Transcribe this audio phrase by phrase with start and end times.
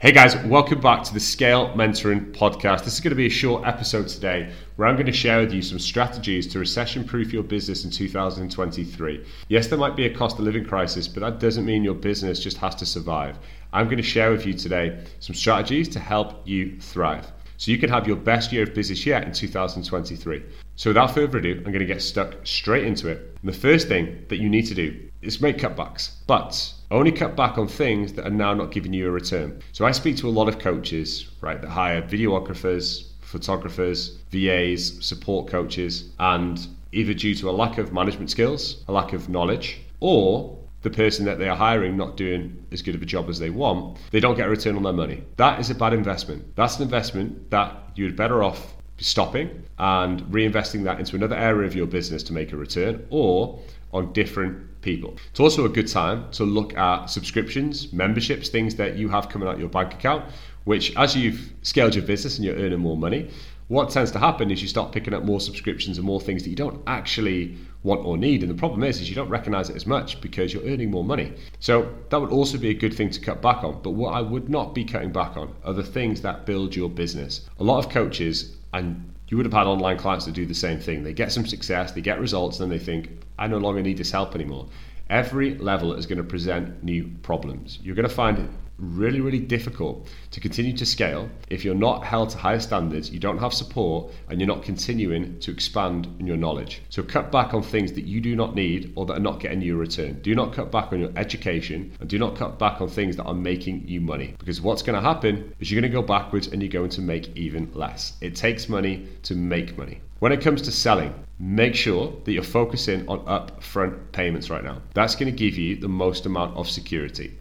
[0.00, 2.84] Hey guys, welcome back to the Scale Mentoring Podcast.
[2.84, 5.52] This is going to be a short episode today where I'm going to share with
[5.52, 9.24] you some strategies to recession proof your business in 2023.
[9.48, 12.40] Yes, there might be a cost of living crisis, but that doesn't mean your business
[12.40, 13.38] just has to survive.
[13.72, 17.78] I'm going to share with you today some strategies to help you thrive so you
[17.78, 20.42] can have your best year of business yet in 2023.
[20.74, 23.38] So without further ado, I'm going to get stuck straight into it.
[23.40, 27.36] And the first thing that you need to do is make cutbacks, but only cut
[27.36, 29.60] back on things that are now not giving you a return.
[29.72, 35.48] So I speak to a lot of coaches, right, that hire videographers, photographers, VAs, support
[35.48, 40.56] coaches, and either due to a lack of management skills, a lack of knowledge, or
[40.82, 43.50] the person that they are hiring not doing as good of a job as they
[43.50, 45.24] want, they don't get a return on their money.
[45.36, 46.54] That is a bad investment.
[46.54, 51.74] That's an investment that you'd better off stopping and reinvesting that into another area of
[51.74, 53.58] your business to make a return or
[53.92, 55.16] on different people.
[55.30, 59.48] It's also a good time to look at subscriptions, memberships, things that you have coming
[59.48, 60.24] out of your bank account,
[60.64, 63.30] which as you've scaled your business and you're earning more money,
[63.68, 66.50] what tends to happen is you start picking up more subscriptions and more things that
[66.50, 68.42] you don't actually want or need.
[68.42, 71.04] And the problem is, is you don't recognize it as much because you're earning more
[71.04, 71.32] money.
[71.60, 73.80] So that would also be a good thing to cut back on.
[73.82, 76.90] But what I would not be cutting back on are the things that build your
[76.90, 77.48] business.
[77.58, 80.78] A lot of coaches, and you would have had online clients that do the same
[80.78, 81.02] thing.
[81.02, 83.98] They get some success, they get results, and then they think, I no longer need
[83.98, 84.68] this help anymore.
[85.10, 87.78] Every level is going to present new problems.
[87.82, 92.30] You're going to find really, really difficult to continue to scale if you're not held
[92.30, 96.36] to higher standards, you don't have support, and you're not continuing to expand in your
[96.36, 96.82] knowledge.
[96.88, 99.60] So cut back on things that you do not need or that are not getting
[99.60, 100.20] you a return.
[100.22, 103.24] Do not cut back on your education and do not cut back on things that
[103.24, 106.48] are making you money because what's going to happen is you're going to go backwards
[106.48, 108.14] and you're going to make even less.
[108.20, 110.00] It takes money to make money.
[110.20, 114.80] When it comes to selling, make sure that you're focusing on upfront payments right now.
[114.94, 117.36] That's going to give you the most amount of security.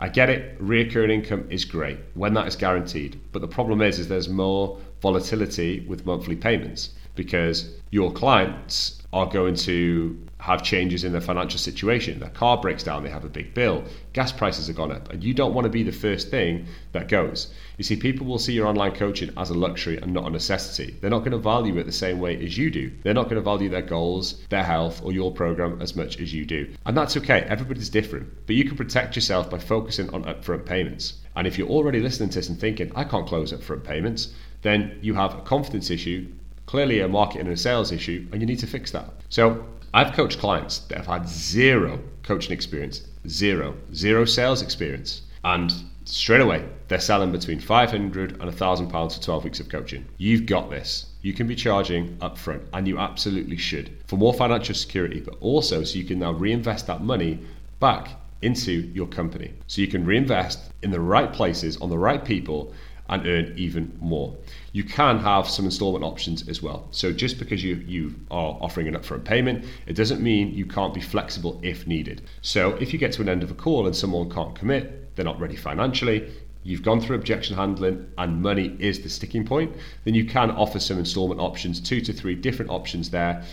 [0.00, 3.20] I get it, recurring income is great when that is guaranteed.
[3.32, 9.26] But the problem is, is there's more volatility with monthly payments because your clients are
[9.26, 12.20] going to have changes in their financial situation.
[12.20, 13.82] Their car breaks down, they have a big bill,
[14.12, 17.08] gas prices have gone up, and you don't want to be the first thing that
[17.08, 17.52] goes.
[17.76, 20.94] You see, people will see your online coaching as a luxury and not a necessity.
[21.00, 22.92] They're not going to value it the same way as you do.
[23.02, 26.32] They're not going to value their goals, their health, or your program as much as
[26.32, 26.72] you do.
[26.86, 28.28] And that's okay, everybody's different.
[28.46, 31.14] But you can protect yourself by focusing on upfront payments.
[31.34, 34.98] And if you're already listening to this and thinking, I can't close upfront payments, then
[35.02, 36.26] you have a confidence issue
[36.68, 39.10] clearly a marketing and a sales issue, and you need to fix that.
[39.30, 39.64] So
[39.94, 45.72] I've coached clients that have had zero coaching experience, zero, zero sales experience, and
[46.04, 50.04] straight away they're selling between 500 and 1000 pounds for 12 weeks of coaching.
[50.18, 51.06] You've got this.
[51.22, 55.84] You can be charging upfront, and you absolutely should for more financial security, but also
[55.84, 57.40] so you can now reinvest that money
[57.80, 58.10] back
[58.42, 59.54] into your company.
[59.68, 62.74] So you can reinvest in the right places on the right people
[63.08, 64.36] and earn even more.
[64.72, 66.88] You can have some installment options as well.
[66.90, 70.92] So just because you, you are offering an upfront payment, it doesn't mean you can't
[70.92, 72.22] be flexible if needed.
[72.42, 75.24] So if you get to an end of a call and someone can't commit, they're
[75.24, 76.30] not ready financially,
[76.62, 80.78] you've gone through objection handling and money is the sticking point, then you can offer
[80.78, 83.44] some installment options, two to three different options there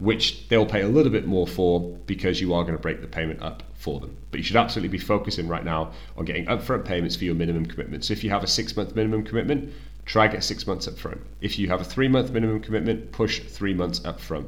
[0.00, 3.06] which they'll pay a little bit more for because you are going to break the
[3.06, 4.16] payment up for them.
[4.30, 7.66] But you should absolutely be focusing right now on getting upfront payments for your minimum
[7.66, 8.02] commitment.
[8.02, 9.74] So if you have a six month minimum commitment,
[10.06, 11.20] try get six months upfront.
[11.42, 14.46] If you have a three month minimum commitment, push three months upfront.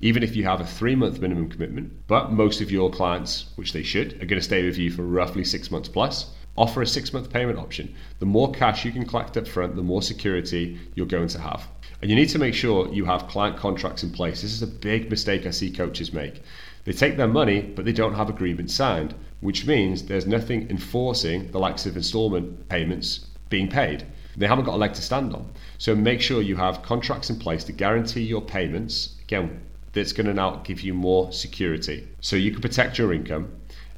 [0.00, 3.72] Even if you have a three month minimum commitment, but most of your clients, which
[3.72, 6.86] they should, are going to stay with you for roughly six months plus, offer a
[6.86, 7.94] six month payment option.
[8.18, 11.68] The more cash you can collect up front, the more security you're going to have.
[12.02, 14.42] And you need to make sure you have client contracts in place.
[14.42, 16.42] This is a big mistake I see coaches make.
[16.84, 21.50] They take their money, but they don't have agreement signed, which means there's nothing enforcing
[21.50, 24.04] the likes of installment payments being paid.
[24.36, 25.50] They haven't got a leg to stand on.
[25.78, 29.16] So make sure you have contracts in place to guarantee your payments.
[29.22, 29.60] Again,
[29.92, 32.08] that's going to now give you more security.
[32.20, 33.52] So you can protect your income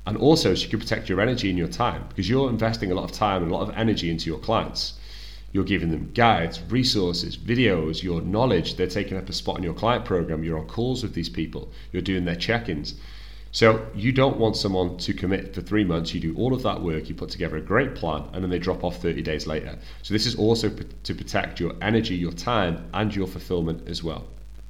[0.06, 2.94] and also so you can protect your energy and your time because you're investing a
[2.94, 4.94] lot of time and a lot of energy into your clients.
[5.56, 8.76] You're giving them guides, resources, videos, your knowledge.
[8.76, 10.44] They're taking up a spot in your client program.
[10.44, 11.72] You're on calls with these people.
[11.92, 12.92] You're doing their check ins.
[13.52, 16.12] So you don't want someone to commit for three months.
[16.12, 18.58] You do all of that work, you put together a great plan, and then they
[18.58, 19.78] drop off 30 days later.
[20.02, 24.04] So this is also p- to protect your energy, your time, and your fulfillment as
[24.04, 24.26] well.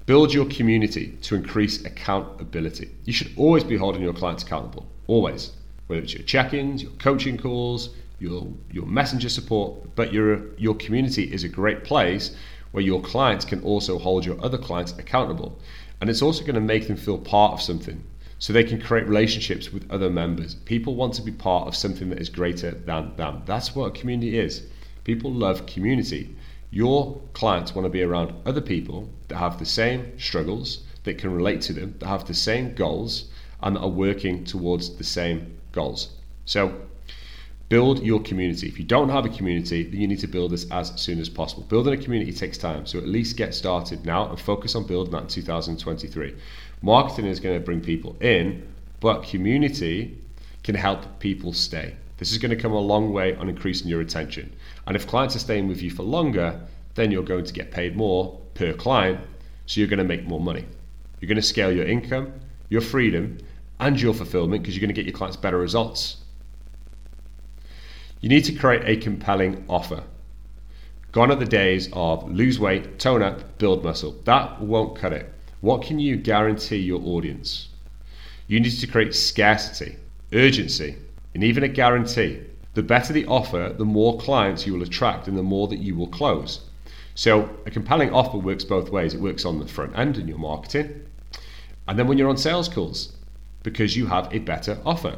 [0.07, 2.93] Build your community to increase accountability.
[3.07, 5.51] You should always be holding your clients accountable, always.
[5.89, 10.75] Whether it's your check ins, your coaching calls, your your messenger support, but your your
[10.75, 12.37] community is a great place
[12.73, 15.59] where your clients can also hold your other clients accountable.
[16.01, 18.03] And it's also going to make them feel part of something.
[18.39, 20.55] so they can create relationships with other members.
[20.55, 23.43] People want to be part of something that is greater than them.
[23.47, 24.63] That's what a community is.
[25.05, 26.37] People love community.
[26.71, 31.33] Your clients want to be around other people that have the same struggles, that can
[31.33, 33.31] relate to them, that have the same goals,
[33.63, 36.11] and are working towards the same goals.
[36.45, 36.75] So,
[37.69, 38.69] build your community.
[38.69, 41.29] If you don't have a community, then you need to build this as soon as
[41.29, 41.65] possible.
[41.65, 45.13] Building a community takes time, so at least get started now and focus on building
[45.13, 46.35] that in 2023.
[46.83, 48.67] Marketing is going to bring people in,
[49.01, 50.17] but community
[50.63, 51.95] can help people stay.
[52.19, 54.53] This is going to come a long way on increasing your retention.
[54.87, 56.61] And if clients are staying with you for longer,
[56.95, 59.21] then you're going to get paid more per client,
[59.67, 60.65] so you're going to make more money.
[61.21, 62.33] You're going to scale your income,
[62.69, 63.39] your freedom,
[63.81, 66.19] and your fulfillment because you're going to get your clients better results.
[68.27, 70.03] You need to create a compelling offer.
[71.13, 74.21] Gone are the days of lose weight, tone up, build muscle.
[74.25, 75.33] That won't cut it.
[75.61, 77.69] What can you guarantee your audience?
[78.49, 79.95] You need to create scarcity,
[80.33, 80.97] urgency,
[81.35, 82.41] and even a guarantee.
[82.75, 85.95] The better the offer, the more clients you will attract and the more that you
[85.95, 86.69] will close.
[87.15, 89.15] So, a compelling offer works both ways.
[89.15, 91.01] It works on the front end in your marketing,
[91.87, 93.13] and then when you're on sales calls,
[93.63, 95.17] because you have a better offer.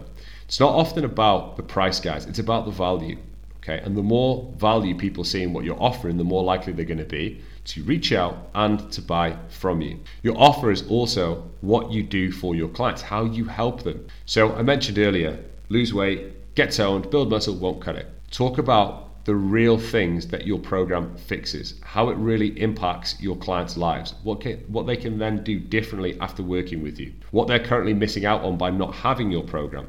[0.49, 3.19] It's not often about the price, guys, it's about the value.
[3.59, 6.87] Okay, and the more value people see in what you're offering, the more likely they're
[6.87, 10.01] going to be to reach out and to buy from you.
[10.23, 14.07] Your offer is also what you do for your clients, how you help them.
[14.25, 18.07] So I mentioned earlier, lose weight, get toned, build muscle won't cut it.
[18.31, 23.77] Talk about the real things that your program fixes, how it really impacts your clients'
[23.77, 27.63] lives, what can, what they can then do differently after working with you, what they're
[27.63, 29.87] currently missing out on by not having your program.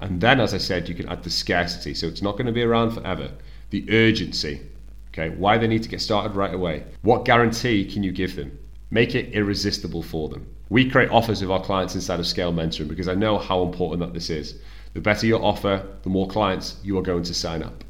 [0.00, 2.52] And then, as I said, you can add the scarcity, so it's not going to
[2.52, 3.30] be around forever.
[3.70, 4.60] The urgency,
[5.08, 6.84] okay, why they need to get started right away.
[7.02, 8.58] What guarantee can you give them?
[8.90, 10.46] Make it irresistible for them.
[10.70, 14.00] We create offers with our clients inside of Scale Mentoring because I know how important
[14.00, 14.60] that this is.
[14.94, 17.84] The better your offer, the more clients you are going to sign up.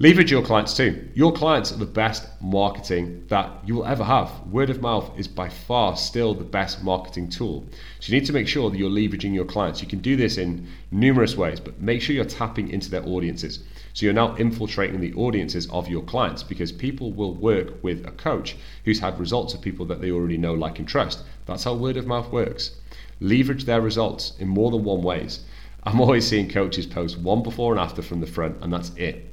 [0.00, 1.08] Leverage your clients too.
[1.14, 4.30] Your clients are the best marketing that you will ever have.
[4.46, 7.66] Word of mouth is by far still the best marketing tool.
[7.98, 9.82] So you need to make sure that you're leveraging your clients.
[9.82, 13.58] You can do this in numerous ways, but make sure you're tapping into their audiences.
[13.92, 18.12] So you're now infiltrating the audiences of your clients because people will work with a
[18.12, 21.24] coach who's had results of people that they already know, like, and trust.
[21.46, 22.76] That's how word of mouth works.
[23.18, 25.40] Leverage their results in more than one ways.
[25.82, 29.28] I'm always seeing coaches post one before and after from the front, and that's it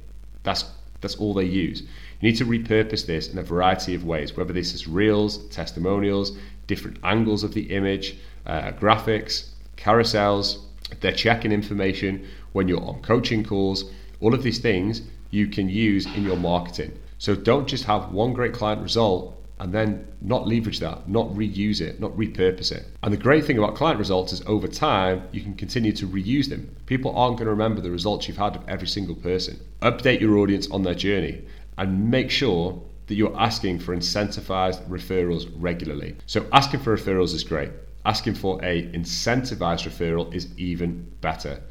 [0.46, 0.64] that's
[1.02, 1.82] that's all they use.
[1.82, 6.32] You need to repurpose this in a variety of ways, whether this is reels, testimonials,
[6.66, 8.16] different angles of the image,
[8.46, 10.58] uh, graphics, carousels,
[11.00, 13.90] they're checking information when you're on coaching calls.
[14.20, 16.98] All of these things you can use in your marketing.
[17.18, 21.80] So don't just have one great client result and then not leverage that, not reuse
[21.80, 22.84] it, not repurpose it.
[23.02, 26.48] And the great thing about client results is over time, you can continue to reuse
[26.48, 26.74] them.
[26.84, 29.58] People aren't going to remember the results you've had of every single person.
[29.80, 31.42] Update your audience on their journey
[31.78, 36.16] and make sure that you're asking for incentivized referrals regularly.
[36.26, 37.70] So asking for referrals is great.
[38.04, 41.62] Asking for a incentivized referral is even better.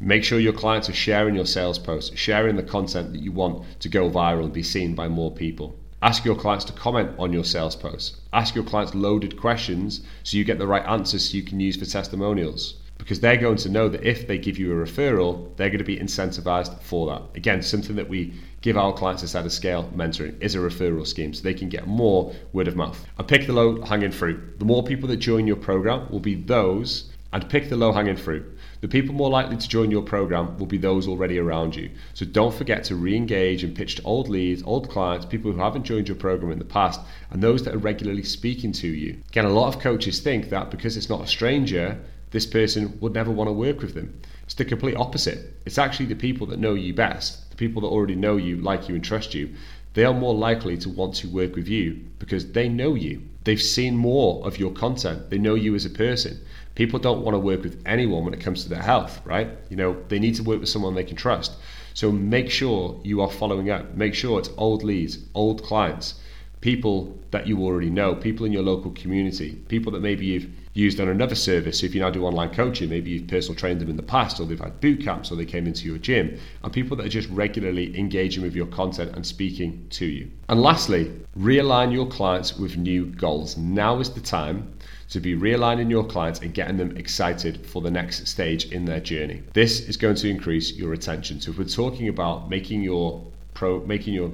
[0.00, 3.64] Make sure your clients are sharing your sales posts, sharing the content that you want
[3.80, 5.76] to go viral and be seen by more people.
[6.06, 8.20] Ask your clients to comment on your sales posts.
[8.32, 11.76] Ask your clients loaded questions so you get the right answers so you can use
[11.76, 12.74] for testimonials.
[12.96, 15.84] Because they're going to know that if they give you a referral, they're going to
[15.84, 17.22] be incentivized for that.
[17.34, 21.34] Again, something that we give our clients inside of scale mentoring is a referral scheme
[21.34, 23.04] so they can get more word of mouth.
[23.18, 24.60] And pick the low hanging fruit.
[24.60, 28.16] The more people that join your program will be those, and pick the low hanging
[28.16, 28.46] fruit.
[28.80, 31.90] The people more likely to join your program will be those already around you.
[32.14, 35.58] So don't forget to re engage and pitch to old leads, old clients, people who
[35.58, 36.98] haven't joined your program in the past,
[37.30, 39.18] and those that are regularly speaking to you.
[39.28, 42.00] Again, a lot of coaches think that because it's not a stranger,
[42.30, 44.18] this person would never want to work with them.
[44.44, 45.60] It's the complete opposite.
[45.66, 48.88] It's actually the people that know you best, the people that already know you, like
[48.88, 49.54] you, and trust you.
[49.92, 53.20] They are more likely to want to work with you because they know you.
[53.46, 55.30] They've seen more of your content.
[55.30, 56.38] They know you as a person
[56.76, 59.48] people don't want to work with anyone when it comes to their health, right?
[59.70, 61.52] You know, they need to work with someone they can trust.
[61.94, 63.94] So make sure you are following up.
[63.94, 66.20] Make sure it's old leads, old clients,
[66.66, 70.98] people that you already know, people in your local community, people that maybe you've used
[70.98, 71.84] on another service.
[71.84, 74.46] If you now do online coaching, maybe you've personal trained them in the past, or
[74.46, 77.30] they've had boot camps, or they came into your gym, and people that are just
[77.30, 80.28] regularly engaging with your content and speaking to you.
[80.48, 83.56] And lastly, realign your clients with new goals.
[83.56, 84.74] Now is the time
[85.10, 88.98] to be realigning your clients and getting them excited for the next stage in their
[88.98, 89.40] journey.
[89.52, 91.40] This is going to increase your retention.
[91.40, 94.30] So if we're talking about making your pro making your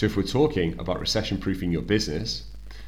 [0.00, 2.44] so if we're talking about recession proofing your business,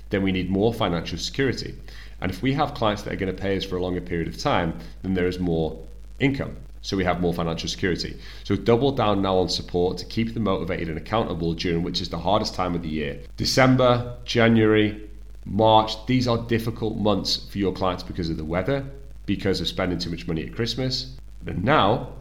[0.09, 1.75] then we need more financial security.
[2.23, 4.28] And if we have clients that are going to pay us for a longer period
[4.28, 5.78] of time, then there is more
[6.21, 6.57] income.
[6.81, 8.19] So we have more financial security.
[8.45, 12.09] So double down now on support to keep them motivated and accountable during which is
[12.09, 13.21] the hardest time of the year.
[13.37, 15.07] December, January,
[15.45, 18.87] March, these are difficult months for your clients because of the weather,
[19.26, 21.14] because of spending too much money at Christmas,
[21.45, 22.14] and now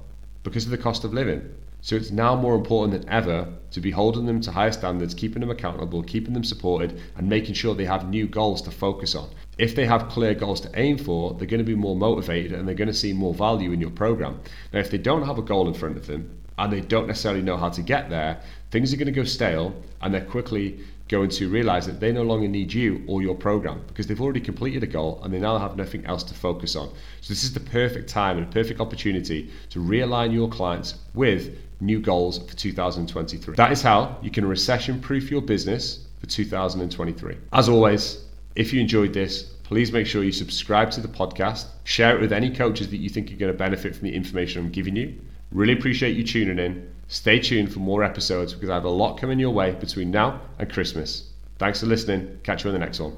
[0.43, 1.49] because of the cost of living.
[1.83, 5.39] So it's now more important than ever to be holding them to higher standards, keeping
[5.39, 9.29] them accountable, keeping them supported, and making sure they have new goals to focus on.
[9.57, 12.67] If they have clear goals to aim for, they're going to be more motivated and
[12.67, 14.39] they're going to see more value in your program.
[14.71, 17.41] Now, if they don't have a goal in front of them and they don't necessarily
[17.41, 21.29] know how to get there, things are going to go stale and they're quickly going
[21.29, 24.83] to realize that they no longer need you or your program because they've already completed
[24.83, 26.89] a goal and they now have nothing else to focus on.
[27.21, 31.57] So, this is the perfect time and a perfect opportunity to realign your clients with
[31.81, 33.55] new goals for 2023.
[33.55, 37.37] That is how you can recession proof your business for 2023.
[37.51, 38.23] As always,
[38.55, 42.31] if you enjoyed this, please make sure you subscribe to the podcast, share it with
[42.31, 45.15] any coaches that you think are going to benefit from the information I'm giving you.
[45.51, 46.89] Really appreciate you tuning in.
[47.07, 50.39] Stay tuned for more episodes because I have a lot coming your way between now
[50.59, 51.29] and Christmas.
[51.57, 52.39] Thanks for listening.
[52.43, 53.17] Catch you in the next one.